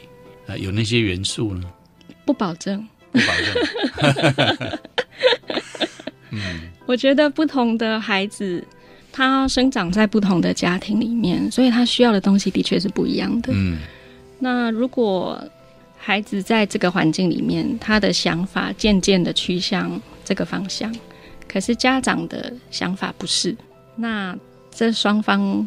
[0.47, 1.71] 呃有那些元素呢？
[2.25, 4.79] 不保证，不保证。
[6.33, 8.65] 嗯我觉得不同的孩子，
[9.13, 13.53] 他生长在不同的家庭里面，所以他需要的东西的确是不一样的。
[13.55, 13.79] 嗯
[14.39, 15.43] 那如果
[15.97, 20.95] 孩子在这个环境里面，他的想法渐渐的趋向这个方向，
[21.49, 23.57] 可是家长的想法不是，
[23.97, 24.37] 那
[24.77, 25.67] 这双方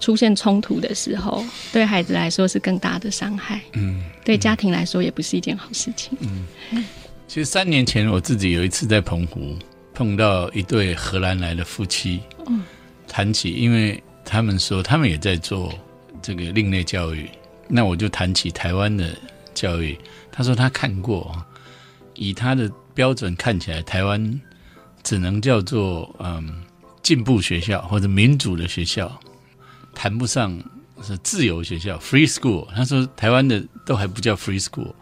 [0.00, 4.02] 出现冲突的时候，对孩子来说是更大的伤害，嗯。
[4.24, 6.18] 对家庭来说也不是一件好事情。
[6.20, 6.84] 嗯
[7.26, 9.56] 其实三年前我自己有一次在澎湖
[9.94, 12.62] 碰到一对荷兰来的夫妻，嗯
[13.06, 15.72] 谈起，因为他们说他们也在做
[16.20, 17.28] 这个另类教育，
[17.68, 19.16] 那我就谈起台湾的
[19.54, 19.98] 教育。
[20.30, 21.34] 他说他看过，
[22.14, 24.40] 以他的标准看起来，台湾
[25.02, 26.62] 只能叫做嗯
[27.02, 29.20] 进步学校或者民主的学校，
[29.94, 30.58] 谈不上
[31.02, 32.66] 是自由学校 （free school）。
[32.74, 34.92] 他说台湾的都还不叫 free school。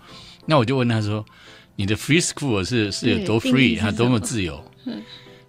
[0.44, 1.24] 那我就问他说
[1.74, 4.62] ：“你的 free school 是是有多 free 啊，是什么多么自由？”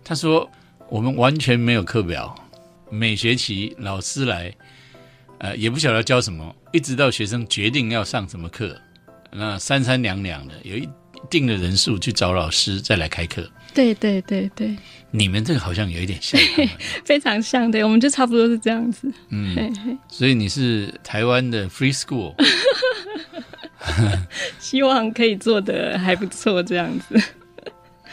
[0.03, 0.49] 他说
[0.89, 2.33] ：“我们完全没有课表，
[2.89, 4.51] 每学期老师来，
[5.37, 8.75] 呃，也不晓得要教什么，一直到学生决定要上什么课，
[9.31, 10.89] 那三三两两的，有一
[11.29, 13.47] 定的人数去找老师再来开课。
[13.77, 14.75] 对对对对，
[15.11, 16.41] 你们这个好像有一点像，
[17.05, 19.07] 非常像，对，我们就差不多是这样子。
[19.29, 22.33] 嗯，嘿嘿所以你是台湾的 free school，
[24.57, 27.21] 希望可以做的还不错，这样子。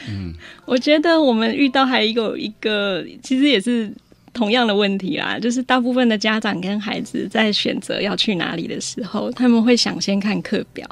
[0.07, 0.35] 嗯，
[0.67, 3.91] 我觉得我们遇到还有一个，其实也是
[4.35, 10.87] 同样的问题啦，就是大部分的家长跟孩子在选择要去哪里的时候，他们会想先看课表。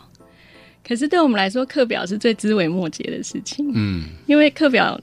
[0.87, 5.01] 可是对我们来说，课表是最枝微末节的事情，嗯因为课表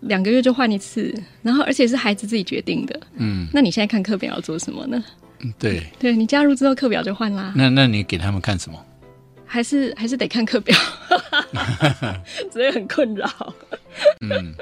[0.00, 3.00] 两个月就换一次，然后而且是孩子自己决定的。
[3.14, 5.02] 嗯，那你现在看课表要做什么呢？
[5.40, 5.82] 嗯对。
[5.98, 7.52] 对你加入之后，课表就换啦。
[7.56, 8.78] 那那你给他们看什么？
[9.48, 10.76] 还是还是得看课表，
[12.52, 13.54] 所以很困扰。
[14.20, 14.52] 嗯，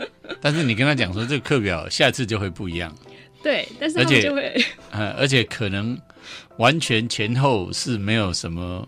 [0.43, 2.95] 但是你跟他讲说这个课表下次就会不一样，
[3.43, 5.99] 对，但是他而且们就会呃，而且可能
[6.59, 8.87] 完全前后是没有什么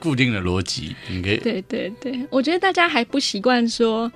[0.00, 4.10] 固定的逻辑，你可以对对对，我觉得大家还不习惯说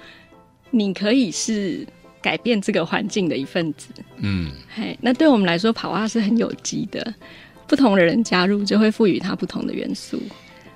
[0.71, 1.87] 你可以是
[2.21, 3.89] 改变这个环境的一份子。
[4.19, 7.15] 嗯嘿，那对我们来说，跑蛙是很有机的，
[7.67, 10.23] 不同的人加入就会赋予它不同的元素。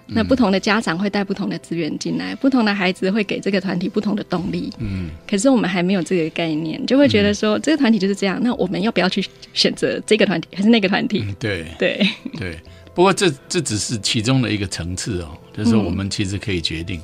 [0.06, 4.72] 那不同的家长会带不同的资源进来，不同的孩子会给这个团体不同的动力。
[4.78, 11.24] 嗯可是我们还没有这个概念，就会觉得说、这个团体就是这样，那我们要不要去选择这个团体还是那个团体？
[11.26, 12.58] 嗯，对对，对。
[12.94, 17.00] 不过这这只是其中的一个层次哦，就是说我们其实可以决定。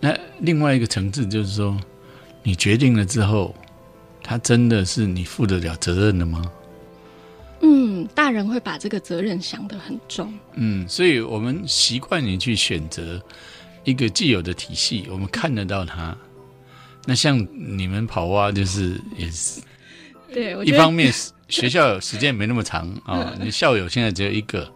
[0.00, 1.78] 那另外一个层次就是说，
[2.42, 3.54] 你决定了之后，
[4.22, 6.42] 他真的是你负得了责任的吗？
[7.60, 10.32] 嗯，大人会把这个责任想得很重。
[10.54, 13.20] 嗯，所以我们习惯于去选择
[13.84, 16.16] 一个既有的体系，我们看得到它。
[17.04, 19.60] 那像你们跑蛙就是也是
[20.32, 24.70] 对，我一方面是学校时间没那么长啊、 你校友现在只有一个，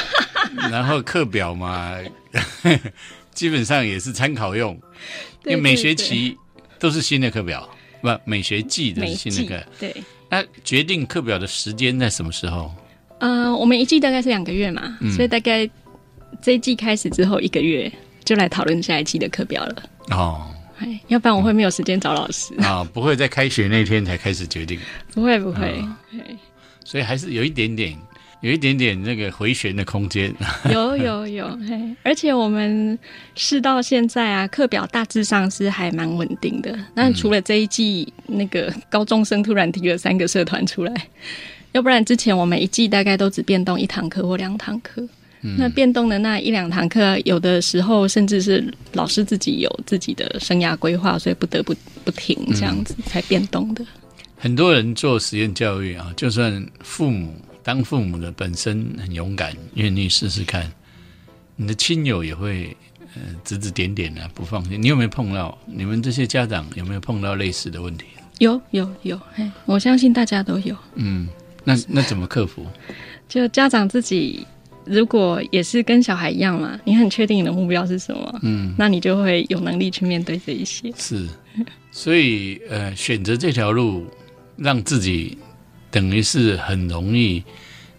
[0.70, 1.94] 然后课表嘛，
[3.34, 4.80] 基本上也是参考用，
[5.44, 6.36] 因为每学期
[6.78, 7.68] 都是新的课表，
[8.00, 9.62] 不，每学季都是新的季课。
[9.78, 9.94] 对，
[10.28, 12.72] 那决定课表的时间在什么时候？
[13.18, 15.68] 呃，我们一季大概是两个月嘛，嗯所以大概
[16.42, 17.90] 这一季开始之后一个月
[18.24, 19.82] 就来讨论下一季的课表了。
[20.10, 22.54] 哦哎，要不然我会没有时间找老师。
[22.60, 24.78] 啊，不会在开学那天才开始决定。
[25.14, 25.82] 不会不会，
[26.84, 27.96] 所以还是有一点点，
[28.40, 30.34] 有一点点那个回旋的空间。
[30.70, 32.98] 有有有，嘿，而且我们
[33.34, 36.78] 试到现在啊，课表大致上是还蛮稳定的。
[36.94, 40.94] 那除了这一季那个高中生突然提了三个社团出来，
[41.72, 45.06] 要不然之前我们一季大概都只变动一堂课或两堂课。
[45.56, 51.72] 那变动的那一两堂课，有的时候甚至是老师自己有自己的生涯规划，所以不得不
[52.04, 53.84] 不停这样子才变动的。
[54.36, 57.32] 很多人做实验教育啊，就算父母
[57.66, 60.72] 当父母的本身很勇敢，愿意试试看，
[61.56, 62.76] 你的亲友也会
[63.16, 64.80] 呃指指点点啊、不放心。
[64.80, 65.58] 你有没有碰到？
[65.66, 68.04] 你们这些家长有没有碰到类似的问题？
[68.38, 70.76] 有有有，嘿，我相信大家都有。
[70.94, 71.28] 嗯，
[71.64, 72.64] 那那怎么克服？
[73.28, 74.46] 就家长自己，
[74.84, 80.92] 如果也是跟小孩一样嘛，你很确定你的目标是什么，嗯，那你就会有能力去面对这一些。
[80.96, 81.26] 是，
[81.90, 84.06] 所以呃，选择这条路，
[84.56, 85.36] 让自己
[85.96, 87.42] 等于是很容易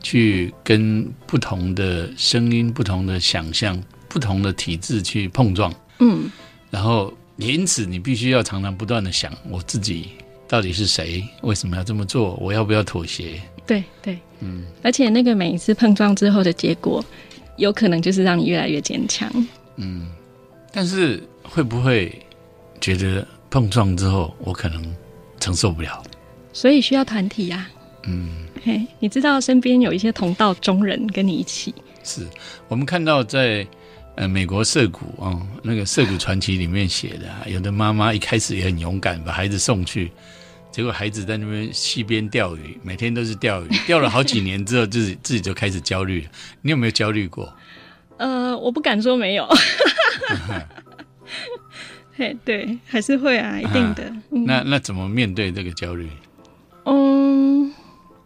[0.03, 6.31] 去跟不同的声音、不同的想象、不同的体质去碰撞，嗯，
[6.69, 10.09] 然后因此你必须要常常不断的想，我自己
[10.47, 11.27] 到底是谁？
[11.41, 12.35] 为什么要这么做？
[12.35, 13.41] 我要不要妥协？
[13.65, 17.03] 对对，嗯，而且那个每一次碰撞之后的结果，
[17.55, 19.27] 有可能就是让你越来越坚强。
[19.77, 20.07] 嗯，
[20.71, 22.13] 但是会不会
[22.79, 24.95] 觉得碰撞之后，我可能
[25.39, 26.03] 承受不了？
[26.53, 27.67] 所以需要团体呀、
[28.07, 28.29] 嗯，
[28.63, 32.25] 嘿，你知道身边有一些同道中人跟你一起，是
[32.67, 33.67] 我们看到在
[34.15, 40.11] 呃美国涉谷啊、那个涉谷传奇里面写的、啊，有的妈妈一开始也很勇敢，把孩子送去。
[40.69, 46.29] 结果孩子在那边溪边钓鱼，每天都是钓鱼， 钓了好几年之后，自己自己就开始焦虑了。
[46.61, 47.51] 你有没有焦虑过？
[48.17, 49.47] 呃，我不敢说没有。
[52.15, 54.03] 嘿，对，还是会啊，一定的。
[54.31, 56.07] 嗯那那怎么面对这个焦虑？
[56.85, 57.73] 嗯，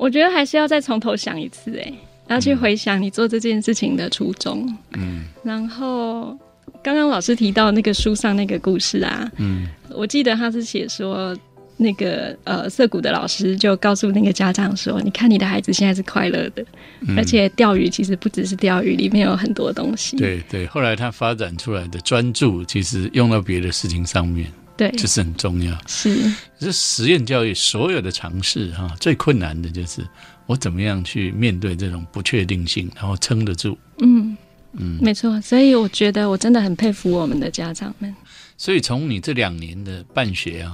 [0.01, 1.93] 我觉得还是要再从头想一次，哎，
[2.27, 4.67] 要去回想你做这件事情的初衷。
[4.97, 5.25] 嗯。
[5.43, 6.35] 然后，
[6.81, 9.67] 刚刚老师提到那个书上那个故事啊，嗯。
[9.95, 11.37] 我记得他是写说，
[11.77, 16.65] 那个呃涩谷的老师就告诉那个家长说：“你看你的孩子现在是快乐的，
[17.01, 17.15] 嗯。
[17.15, 24.47] 而且钓鱼其实不只是钓鱼，里面有很多东西。”对对，后来他发展出来的专注，其实用到别的事情上面，
[24.82, 25.77] 对，这是很重要。
[25.86, 26.17] 是
[26.57, 30.03] 这实验教育所有的尝试哈、最困难的就是
[30.47, 33.77] 我怎么样去面对这种不确定性，然后撑得住。
[33.99, 34.36] 嗯
[34.71, 35.39] 嗯，没错。
[35.39, 38.11] 所以我觉得我真的很佩服我们的家长们。
[38.57, 40.73] 所以从你这两年的办学啊，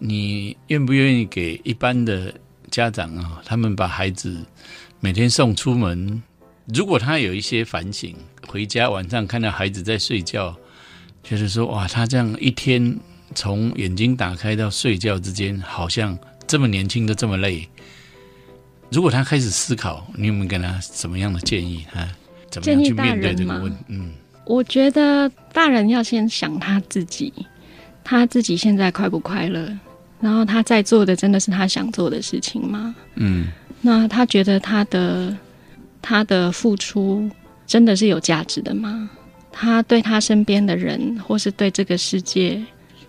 [0.00, 2.34] 你愿不愿意给一般的
[2.72, 4.36] 家长啊，他们把孩子
[4.98, 6.20] 每天送出门，
[6.74, 8.16] 如果他有一些反省，
[8.48, 10.56] 回家晚上看到孩子在睡觉，
[11.22, 12.98] 就是说哇，他这样一天
[13.34, 17.68] 从眼睛打开到睡觉之间，好像这么年轻都这么累。
[18.90, 22.08] 如果他开始思考，你有没有给他什么样的建议啊？
[22.50, 23.76] 怎么样去面对这个问？
[23.88, 24.12] 嗯
[24.46, 27.32] 我觉得大人要先想他自己，
[28.04, 29.66] 他自己现在快不快乐，
[30.20, 32.94] 然后他在做的真的是他想做的事情吗？
[33.14, 33.48] 嗯
[33.80, 35.36] 那他觉得他的
[36.02, 37.28] 他的付出
[37.66, 39.08] 真的是有价值的吗？
[39.50, 42.62] 他对他身边的人，或是对这个世界，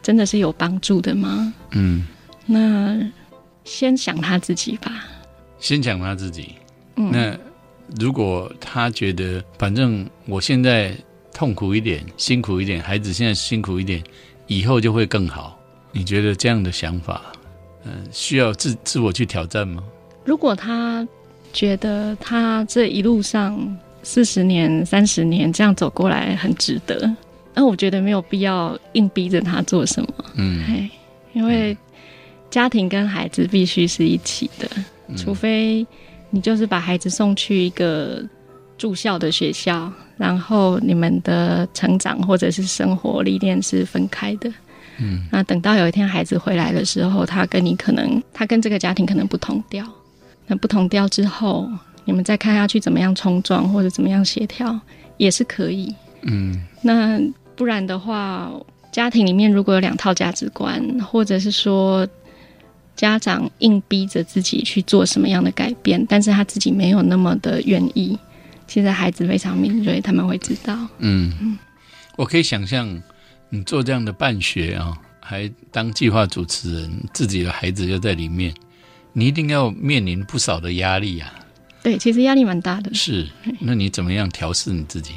[0.06, 1.52] 真的是有帮助的吗？
[1.72, 2.06] 嗯，
[2.46, 2.96] 那
[3.64, 5.04] 先想他自己吧。
[5.60, 6.54] 先想他自己。
[6.96, 7.36] 嗯那
[8.00, 10.96] 如果他觉得反正我现在
[11.34, 14.04] 痛苦一点、辛苦一点，孩子现在辛苦一点，
[14.46, 15.60] 以后就会更好，
[15.92, 17.24] 你觉得这样的想法，
[17.84, 19.84] 嗯、需要自自我去挑战吗？
[20.24, 21.08] 如果他
[21.52, 27.12] 觉得他这一路上四十年、三十年这样走过来很值得，
[27.56, 30.10] 那我觉得没有必要硬逼着他做什么。
[30.36, 30.90] 嗯嘿，
[31.34, 31.76] 因为
[32.52, 34.70] 家庭跟孩子必须是一起的，
[35.18, 35.86] 除非
[36.30, 38.22] 你就是把孩子送去一个
[38.78, 44.52] 住校的学校，然后你们的成长或者是生活历练是分开的。
[44.98, 49.86] 嗯，那等到有一天孩子回来的时候，他跟你可能，他跟这个家庭可能不同调。
[50.48, 51.70] 那不同调之后，
[52.06, 54.80] 你们再看下去怎么样冲撞或者怎么样协调，
[55.18, 55.94] 也是可以。
[56.22, 57.20] 嗯那
[57.56, 58.52] 不然的话，
[58.92, 62.08] 家庭里面如果有两套价值观，或者是说
[62.96, 68.18] 家长硬逼着自己去做什么样的改变，但是他自己没有那么的愿意，
[68.68, 70.78] 其实孩子非常敏锐，他们会知道。
[71.00, 71.58] 嗯，
[72.16, 73.02] 我可以想象
[73.50, 78.54] 你做这样的办学啊，还当计划主持人，自己的孩子又在里面，
[79.12, 81.34] 你一定要面临不少的压力啊。
[81.84, 82.94] 对，其实压力蛮大的。
[82.94, 83.28] 是，
[83.60, 85.14] 那你怎么样调试你自己？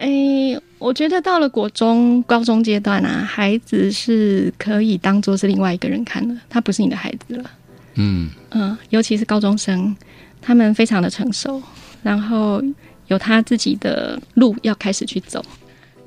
[0.00, 7.50] 诶，我觉得到了国中、高中阶段啊，孩子是可以当做是另外一个人看的，他不是你的孩子了。
[7.94, 9.94] 嗯嗯，尤其是高中生，
[10.40, 11.62] 他们非常的成熟，
[12.02, 12.62] 然后
[13.08, 15.44] 有他自己的路要开始去走。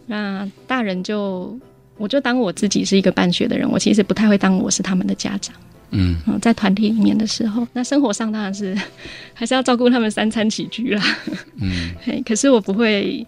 [0.07, 1.55] 那大人就，
[1.97, 5.55] 我就当我自己是一个办学的人，我其实不太会当我是他们的家长。
[5.91, 8.75] 嗯嗯，在团体里面的时候，那生活上当然是
[9.35, 11.03] 还是要照顾他们三餐起居啦。
[11.61, 13.23] 嗯 嘿，可是我不会，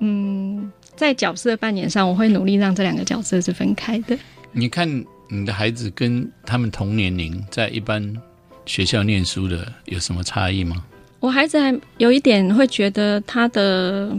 [0.00, 4.16] 嗯，在角色扮演上，我会努力让这两个角色是分开的。
[4.52, 4.88] 你看
[5.28, 8.16] 你的孩子跟他们同年龄在一般
[8.66, 10.84] 学校念书的有什么差异吗？
[11.20, 14.14] 我孩子还有一点会觉得他的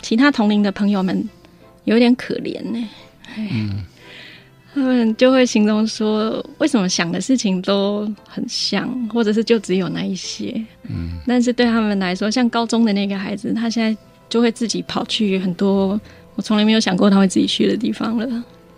[0.00, 1.28] 其他同龄的朋友们
[1.84, 2.88] 有点可怜呢、
[3.36, 3.84] 嗯，
[4.72, 10.64] 他们就会形容说，为什么想的事情都很像，或者是就只有那一些。
[10.84, 16.00] 嗯，但是对他们来说，像高中的那个孩子，他现在就会自己跑去很多
[16.36, 18.26] 我从来没有想过他会自己去的地方了，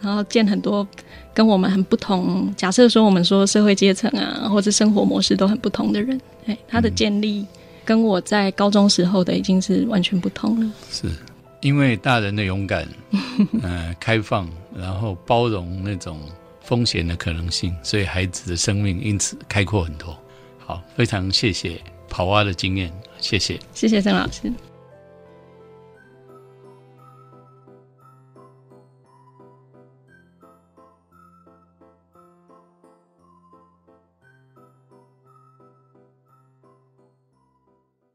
[0.00, 0.86] 然后见很多
[1.34, 2.52] 跟我们很不同。
[2.56, 7.46] 假设说我们说社会阶层啊，或者生活模式都很不同的人，哎，他的建立
[7.84, 10.72] 跟我在高中时候的已经是完全不同了。
[10.90, 11.08] 是。
[11.60, 12.88] 因为大人的勇敢，
[13.62, 16.18] 呃，开放，然后包容那种
[16.62, 20.16] 风险的可能性，所以孩子的生命因此开阔很多。
[20.58, 21.78] 好，非常谢谢
[22.08, 22.90] 跑蛙的经验，
[23.20, 24.50] 谢谢，谢谢郑老师。